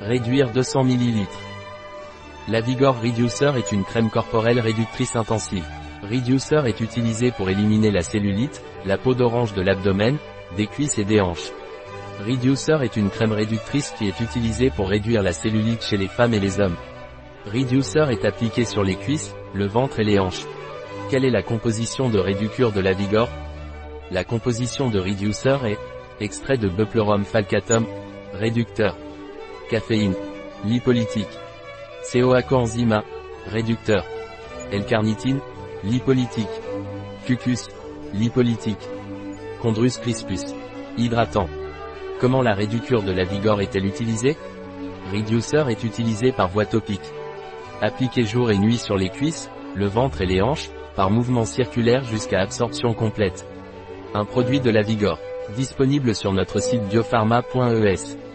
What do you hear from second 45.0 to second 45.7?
Reducer